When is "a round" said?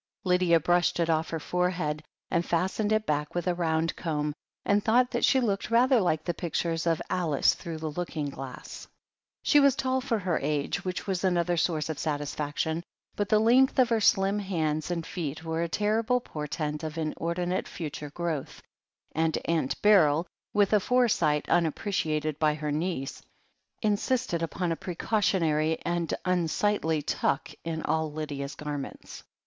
3.45-3.95